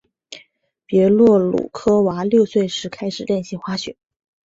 [0.87, 3.95] 别洛鲁科娃六岁时开始练习滑雪。